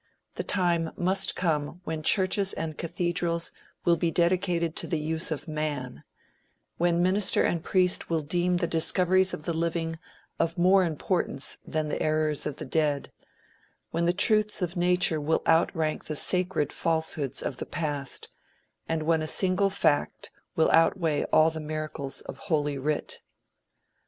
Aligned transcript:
The 0.33 0.43
time 0.43 0.93
must 0.97 1.35
come 1.35 1.79
when 1.83 2.01
churches 2.01 2.53
and 2.53 2.75
cathedrals 2.75 3.51
will 3.85 3.97
be 3.97 4.09
dedicated 4.09 4.75
to 4.77 4.87
the 4.87 4.97
use 4.97 5.29
of 5.29 5.47
man; 5.47 6.03
when 6.79 7.03
minister 7.03 7.43
and 7.43 7.61
priest 7.63 8.09
will 8.09 8.23
deem 8.23 8.57
the 8.57 8.65
discoveries 8.65 9.31
of 9.31 9.43
the 9.43 9.53
living 9.53 9.99
of 10.39 10.57
more 10.57 10.83
importance 10.83 11.59
than 11.63 11.87
the 11.87 12.01
errors 12.01 12.47
of 12.47 12.55
the 12.55 12.65
dead; 12.65 13.11
when 13.91 14.05
the 14.05 14.11
truths 14.11 14.63
of 14.63 14.75
Nature 14.75 15.21
will 15.21 15.43
outrank 15.45 16.05
the 16.05 16.15
"sacred" 16.15 16.73
falsehoods 16.73 17.43
of 17.43 17.57
the 17.57 17.67
past, 17.67 18.31
and 18.89 19.03
when 19.03 19.21
a 19.21 19.27
single 19.27 19.69
fact 19.69 20.31
will 20.55 20.71
outweigh 20.71 21.25
all 21.25 21.51
the 21.51 21.59
miracles 21.59 22.21
of 22.21 22.39
Holy 22.49 22.75
Writ. 22.79 23.19